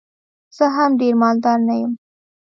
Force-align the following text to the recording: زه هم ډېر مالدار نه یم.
زه 0.55 0.65
هم 0.75 0.89
ډېر 0.99 1.13
مالدار 1.21 1.59
نه 1.67 1.75
یم. 1.81 1.91